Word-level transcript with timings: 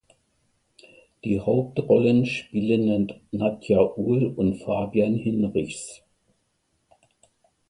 Die 1.23 1.39
Hauptrollen 1.39 2.25
spielen 2.25 3.11
Nadja 3.31 3.81
Uhl 3.97 4.33
und 4.35 4.55
Fabian 4.55 5.13
Hinrichs. 5.13 6.01